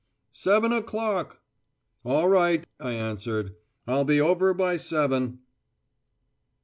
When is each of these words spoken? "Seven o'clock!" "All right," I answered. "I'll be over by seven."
"Seven 0.31 0.73
o'clock!" 0.73 1.41
"All 2.03 2.27
right," 2.27 2.65
I 2.79 2.93
answered. 2.93 3.55
"I'll 3.85 4.03
be 4.03 4.19
over 4.19 4.51
by 4.51 4.75
seven." 4.77 5.41